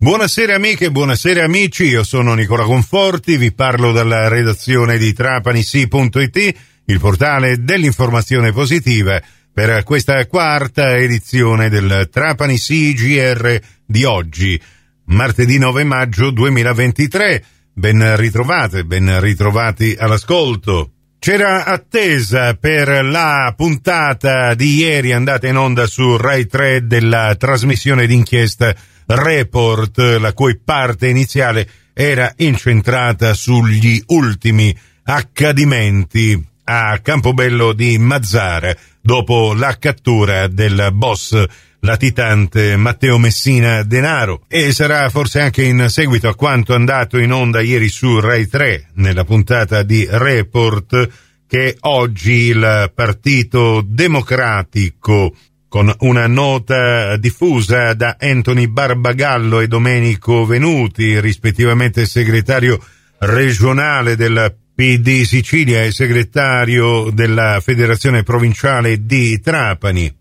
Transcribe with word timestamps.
Buonasera 0.00 0.54
amiche, 0.54 0.92
buonasera 0.92 1.42
amici, 1.42 1.86
io 1.86 2.04
sono 2.04 2.34
Nicola 2.34 2.62
Conforti, 2.62 3.36
vi 3.36 3.52
parlo 3.52 3.90
dalla 3.90 4.28
redazione 4.28 4.96
di 4.96 5.12
trapanisi.it, 5.12 6.54
il 6.84 7.00
portale 7.00 7.64
dell'informazione 7.64 8.52
positiva 8.52 9.20
per 9.52 9.82
questa 9.82 10.24
quarta 10.28 10.96
edizione 10.96 11.68
del 11.68 12.08
Trapani 12.12 12.56
CGR 12.58 13.58
di 13.84 14.04
oggi, 14.04 14.60
martedì 15.06 15.58
9 15.58 15.82
maggio 15.82 16.30
2023. 16.30 17.44
Ben 17.72 18.14
ritrovate, 18.14 18.84
ben 18.84 19.20
ritrovati 19.20 19.96
all'ascolto. 19.98 20.92
C'era 21.18 21.64
attesa 21.64 22.54
per 22.54 23.04
la 23.04 23.52
puntata 23.56 24.54
di 24.54 24.76
ieri 24.76 25.10
andata 25.10 25.48
in 25.48 25.56
onda 25.56 25.88
su 25.88 26.16
Rai 26.16 26.46
3 26.46 26.86
della 26.86 27.34
trasmissione 27.36 28.06
d'inchiesta 28.06 28.76
Report, 29.10 29.98
la 30.20 30.34
cui 30.34 30.58
parte 30.62 31.08
iniziale 31.08 31.66
era 31.94 32.30
incentrata 32.36 33.32
sugli 33.32 34.02
ultimi 34.08 34.76
accadimenti 35.04 36.46
a 36.64 36.98
Campobello 36.98 37.72
di 37.72 37.96
Mazzara 37.98 38.76
dopo 39.00 39.54
la 39.54 39.78
cattura 39.78 40.46
del 40.46 40.90
boss 40.92 41.42
latitante 41.80 42.76
Matteo 42.76 43.16
Messina 43.16 43.82
Denaro. 43.82 44.42
E 44.46 44.72
sarà 44.72 45.08
forse 45.08 45.40
anche 45.40 45.64
in 45.64 45.86
seguito 45.88 46.28
a 46.28 46.34
quanto 46.34 46.74
andato 46.74 47.18
in 47.18 47.32
onda 47.32 47.62
ieri 47.62 47.88
su 47.88 48.20
Rai 48.20 48.46
3 48.46 48.88
nella 48.96 49.24
puntata 49.24 49.82
di 49.82 50.06
Report 50.08 51.08
che 51.46 51.78
oggi 51.80 52.48
il 52.48 52.92
Partito 52.94 53.82
Democratico 53.82 55.34
con 55.68 55.94
una 56.00 56.26
nota 56.26 57.16
diffusa 57.16 57.92
da 57.92 58.16
Anthony 58.18 58.66
Barbagallo 58.68 59.60
e 59.60 59.68
Domenico 59.68 60.46
Venuti, 60.46 61.20
rispettivamente 61.20 62.06
segretario 62.06 62.82
regionale 63.18 64.16
del 64.16 64.56
PD 64.74 65.22
Sicilia 65.24 65.82
e 65.82 65.92
segretario 65.92 67.10
della 67.10 67.60
Federazione 67.60 68.22
Provinciale 68.22 69.04
di 69.04 69.40
Trapani. 69.40 70.14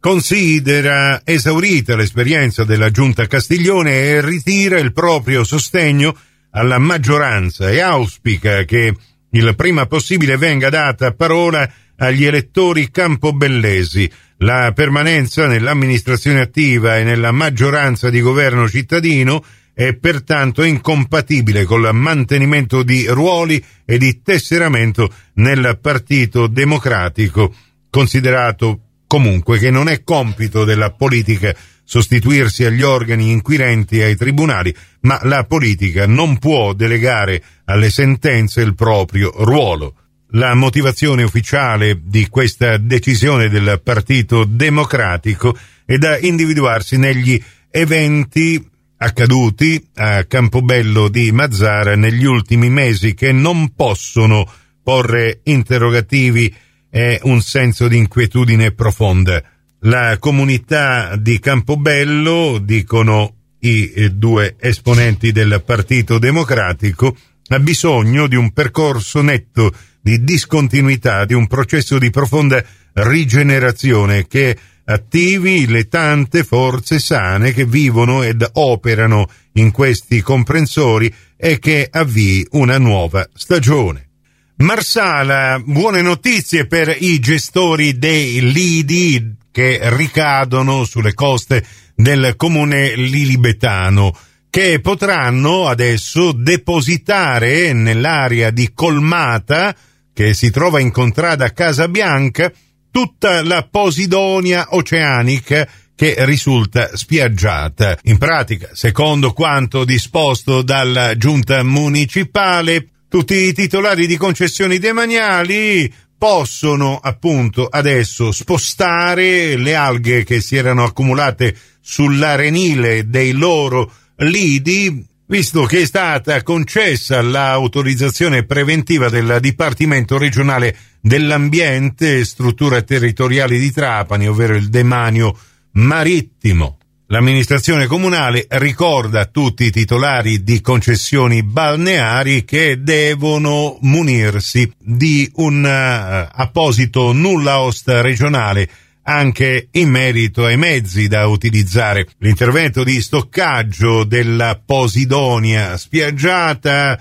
Considera 0.00 1.22
esaurita 1.24 1.94
l'esperienza 1.94 2.64
della 2.64 2.90
Giunta 2.90 3.26
Castiglione 3.28 3.92
e 3.92 4.20
ritira 4.20 4.78
il 4.78 4.92
proprio 4.92 5.44
sostegno 5.44 6.14
alla 6.50 6.78
maggioranza 6.78 7.70
e 7.70 7.80
auspica 7.80 8.64
che 8.64 8.94
il 9.30 9.54
prima 9.54 9.86
possibile 9.86 10.36
venga 10.36 10.68
data 10.68 11.12
parola 11.12 11.70
agli 11.96 12.24
elettori 12.24 12.90
campobellesi. 12.90 14.10
La 14.42 14.72
permanenza 14.74 15.46
nell'amministrazione 15.46 16.40
attiva 16.40 16.98
e 16.98 17.04
nella 17.04 17.30
maggioranza 17.30 18.10
di 18.10 18.20
governo 18.20 18.68
cittadino 18.68 19.44
è 19.72 19.94
pertanto 19.94 20.64
incompatibile 20.64 21.64
col 21.64 21.88
mantenimento 21.94 22.82
di 22.82 23.06
ruoli 23.06 23.64
e 23.84 23.98
di 23.98 24.20
tesseramento 24.20 25.08
nel 25.34 25.78
Partito 25.80 26.48
Democratico, 26.48 27.54
considerato 27.88 28.80
comunque 29.06 29.58
che 29.58 29.70
non 29.70 29.88
è 29.88 30.02
compito 30.02 30.64
della 30.64 30.90
politica 30.90 31.54
sostituirsi 31.84 32.64
agli 32.64 32.82
organi 32.82 33.30
inquirenti 33.30 34.00
e 34.00 34.04
ai 34.04 34.16
tribunali, 34.16 34.74
ma 35.02 35.20
la 35.22 35.44
politica 35.44 36.08
non 36.08 36.38
può 36.38 36.72
delegare 36.72 37.40
alle 37.66 37.90
sentenze 37.90 38.60
il 38.60 38.74
proprio 38.74 39.32
ruolo. 39.44 39.98
La 40.34 40.54
motivazione 40.54 41.22
ufficiale 41.22 42.00
di 42.02 42.26
questa 42.28 42.78
decisione 42.78 43.50
del 43.50 43.82
Partito 43.84 44.44
Democratico 44.44 45.54
è 45.84 45.98
da 45.98 46.18
individuarsi 46.18 46.96
negli 46.96 47.42
eventi 47.70 48.66
accaduti 48.96 49.88
a 49.96 50.24
Campobello 50.24 51.08
di 51.08 51.30
Mazzara 51.32 51.96
negli 51.96 52.24
ultimi 52.24 52.70
mesi 52.70 53.12
che 53.12 53.30
non 53.30 53.74
possono 53.74 54.50
porre 54.82 55.40
interrogativi 55.44 56.54
e 56.88 57.20
un 57.24 57.42
senso 57.42 57.86
di 57.86 57.98
inquietudine 57.98 58.72
profonda. 58.72 59.42
La 59.80 60.16
comunità 60.18 61.14
di 61.16 61.38
Campobello, 61.40 62.58
dicono 62.58 63.34
i 63.58 63.92
eh, 63.92 64.08
due 64.08 64.56
esponenti 64.58 65.30
del 65.30 65.62
Partito 65.62 66.18
Democratico, 66.18 67.14
ha 67.48 67.58
bisogno 67.58 68.26
di 68.28 68.36
un 68.36 68.50
percorso 68.52 69.20
netto 69.20 69.74
di 70.02 70.22
discontinuità, 70.24 71.24
di 71.24 71.32
un 71.32 71.46
processo 71.46 71.98
di 71.98 72.10
profonda 72.10 72.62
rigenerazione 72.94 74.26
che 74.26 74.56
attivi 74.84 75.66
le 75.66 75.88
tante 75.88 76.42
forze 76.42 76.98
sane 76.98 77.52
che 77.52 77.64
vivono 77.64 78.22
ed 78.22 78.44
operano 78.54 79.28
in 79.52 79.70
questi 79.70 80.20
comprensori 80.20 81.12
e 81.36 81.58
che 81.58 81.88
avvii 81.90 82.48
una 82.50 82.78
nuova 82.78 83.26
stagione. 83.32 84.08
Marsala, 84.56 85.60
buone 85.64 86.02
notizie 86.02 86.66
per 86.66 86.94
i 86.98 87.18
gestori 87.20 87.98
dei 87.98 88.52
lidi 88.52 89.36
che 89.50 89.80
ricadono 89.82 90.84
sulle 90.84 91.14
coste 91.14 91.64
del 91.94 92.34
comune 92.36 92.96
lilibetano, 92.96 94.16
che 94.50 94.80
potranno 94.80 95.68
adesso 95.68 96.32
depositare 96.32 97.72
nell'area 97.72 98.50
di 98.50 98.70
Colmata, 98.74 99.74
che 100.12 100.34
si 100.34 100.50
trova 100.50 100.80
in 100.80 100.90
contrada 100.90 101.52
Casabianca, 101.52 102.52
tutta 102.90 103.42
la 103.42 103.66
Posidonia 103.70 104.66
oceanica 104.70 105.68
che 105.94 106.16
risulta 106.24 106.96
spiaggiata. 106.96 107.98
In 108.04 108.18
pratica, 108.18 108.70
secondo 108.72 109.32
quanto 109.32 109.84
disposto 109.84 110.62
dalla 110.62 111.16
giunta 111.16 111.62
municipale, 111.62 112.88
tutti 113.08 113.34
i 113.34 113.52
titolari 113.52 114.06
di 114.06 114.16
concessioni 114.16 114.78
demaniali 114.78 115.92
possono 116.16 116.98
appunto 117.02 117.66
adesso 117.66 118.30
spostare 118.32 119.56
le 119.56 119.74
alghe 119.74 120.24
che 120.24 120.40
si 120.40 120.56
erano 120.56 120.84
accumulate 120.84 121.56
sull'arenile 121.80 123.08
dei 123.08 123.32
loro 123.32 123.92
lidi 124.16 125.04
visto 125.32 125.64
che 125.64 125.80
è 125.80 125.86
stata 125.86 126.42
concessa 126.42 127.22
l'autorizzazione 127.22 128.44
preventiva 128.44 129.08
del 129.08 129.38
Dipartimento 129.40 130.18
regionale 130.18 130.76
dell'ambiente, 131.00 132.22
struttura 132.26 132.82
territoriale 132.82 133.58
di 133.58 133.72
Trapani, 133.72 134.28
ovvero 134.28 134.54
il 134.54 134.68
demanio 134.68 135.34
marittimo. 135.72 136.76
L'amministrazione 137.06 137.86
comunale 137.86 138.46
ricorda 138.46 139.20
a 139.20 139.24
tutti 139.24 139.64
i 139.64 139.70
titolari 139.70 140.42
di 140.42 140.60
concessioni 140.60 141.42
balneari 141.42 142.44
che 142.44 142.82
devono 142.82 143.78
munirsi 143.80 144.70
di 144.78 145.32
un 145.36 145.64
uh, 145.64 146.30
apposito 146.30 147.12
nulla 147.12 147.60
osta 147.60 148.02
regionale 148.02 148.68
anche 149.04 149.68
in 149.72 149.90
merito 149.90 150.44
ai 150.44 150.56
mezzi 150.56 151.08
da 151.08 151.26
utilizzare. 151.26 152.06
L'intervento 152.18 152.84
di 152.84 153.00
stoccaggio 153.00 154.04
della 154.04 154.60
Posidonia 154.64 155.76
spiaggiata 155.76 157.00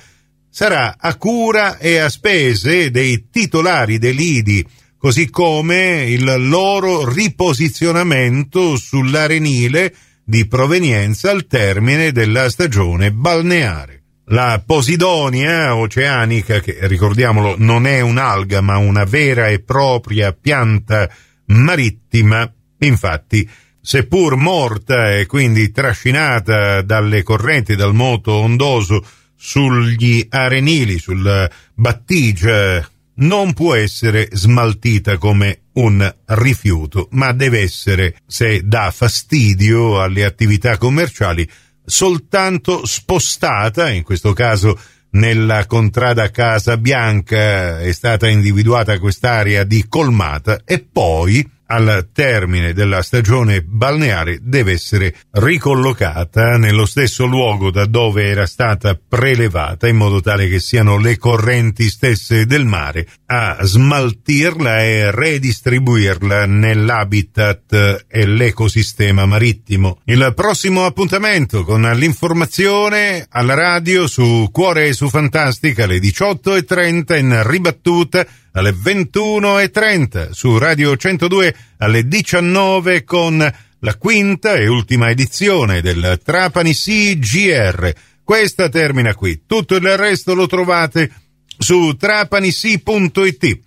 sarà 0.49 0.95
a 0.99 1.15
cura 1.15 1.77
e 1.77 1.97
a 1.97 2.09
spese 2.09 2.91
dei 2.91 3.27
titolari 3.29 3.97
dei 3.97 4.13
lidi, 4.13 4.65
così 4.97 5.29
come 5.29 6.05
il 6.07 6.47
loro 6.47 7.07
riposizionamento 7.09 8.75
sull'arenile 8.75 9.93
di 10.23 10.47
provenienza 10.47 11.31
al 11.31 11.47
termine 11.47 12.11
della 12.11 12.49
stagione 12.49 13.11
balneare. 13.11 13.99
La 14.25 14.61
Posidonia 14.65 15.75
oceanica, 15.75 16.59
che 16.59 16.77
ricordiamolo 16.81 17.55
non 17.57 17.85
è 17.85 17.99
un'alga 17.99 18.61
ma 18.61 18.77
una 18.77 19.03
vera 19.03 19.47
e 19.47 19.59
propria 19.59 20.31
pianta 20.31 21.09
marittima. 21.51 22.51
Infatti, 22.79 23.47
seppur 23.79 24.35
morta 24.35 25.15
e 25.15 25.25
quindi 25.25 25.71
trascinata 25.71 26.81
dalle 26.81 27.23
correnti 27.23 27.75
dal 27.75 27.93
moto 27.93 28.33
ondoso 28.33 29.05
sugli 29.35 30.25
arenili, 30.29 30.99
sul 30.99 31.49
battigia, 31.73 32.87
non 33.13 33.53
può 33.53 33.75
essere 33.75 34.29
smaltita 34.31 35.17
come 35.17 35.63
un 35.73 36.13
rifiuto, 36.25 37.07
ma 37.11 37.31
deve 37.31 37.61
essere, 37.61 38.17
se 38.25 38.61
dà 38.63 38.91
fastidio 38.91 40.01
alle 40.01 40.25
attività 40.25 40.77
commerciali, 40.77 41.47
soltanto 41.83 42.85
spostata, 42.85 43.89
in 43.89 44.03
questo 44.03 44.33
caso 44.33 44.79
nella 45.11 45.65
contrada 45.65 46.29
Casa 46.29 46.77
Bianca. 46.77 47.79
È 47.79 47.91
stata 47.91 48.27
individuata 48.27 48.99
quest'area 48.99 49.63
di 49.63 49.85
colmata 49.87 50.61
e 50.65 50.79
poi 50.79 51.47
al 51.71 52.09
termine 52.11 52.73
della 52.73 53.01
stagione 53.01 53.61
balneare 53.61 54.39
deve 54.41 54.73
essere 54.73 55.15
ricollocata 55.31 56.57
nello 56.57 56.85
stesso 56.85 57.25
luogo 57.25 57.71
da 57.71 57.85
dove 57.85 58.27
era 58.27 58.45
stata 58.45 58.95
prelevata 58.95 59.87
in 59.87 59.95
modo 59.95 60.19
tale 60.19 60.49
che 60.49 60.59
siano 60.59 60.97
le 60.97 61.17
correnti 61.17 61.89
stesse 61.89 62.45
del 62.45 62.65
mare 62.65 63.07
a 63.27 63.57
smaltirla 63.61 64.81
e 64.81 65.11
redistribuirla 65.11 66.45
nell'habitat 66.45 68.05
e 68.05 68.25
l'ecosistema 68.25 69.25
marittimo. 69.25 70.01
Il 70.05 70.33
prossimo 70.35 70.83
appuntamento 70.83 71.63
con 71.63 71.83
l'informazione 71.95 73.25
alla 73.29 73.53
radio 73.53 74.07
su 74.07 74.49
Cuore 74.51 74.87
e 74.87 74.93
su 74.93 75.07
Fantastica 75.07 75.85
alle 75.85 75.99
18.30 75.99 77.17
in 77.17 77.41
ribattuta 77.45 78.27
alle 78.53 78.71
21.30 78.71 80.31
su 80.31 80.57
Radio 80.57 80.95
102 80.95 81.55
alle 81.77 82.07
19 82.07 83.03
con 83.03 83.53
la 83.79 83.95
quinta 83.95 84.55
e 84.55 84.67
ultima 84.67 85.09
edizione 85.09 85.81
del 85.81 86.19
Trapani 86.23 86.73
CGR. 86.73 87.93
Questa 88.23 88.69
termina 88.69 89.15
qui. 89.15 89.43
Tutto 89.45 89.75
il 89.75 89.97
resto 89.97 90.33
lo 90.33 90.47
trovate 90.47 91.11
su 91.57 91.95
trapanisi.it. 91.95 93.59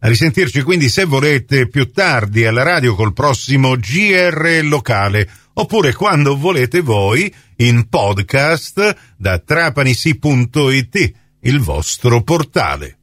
A 0.00 0.08
risentirci 0.08 0.62
quindi 0.62 0.88
se 0.88 1.04
volete 1.04 1.68
più 1.68 1.90
tardi 1.92 2.44
alla 2.44 2.62
radio 2.62 2.94
col 2.94 3.12
prossimo 3.12 3.76
GR 3.76 4.60
locale 4.64 5.28
oppure 5.54 5.92
quando 5.94 6.36
volete 6.36 6.80
voi 6.80 7.32
in 7.56 7.88
podcast 7.88 8.96
da 9.16 9.38
trapanisi.it, 9.38 11.12
il 11.40 11.60
vostro 11.60 12.22
portale. 12.22 13.01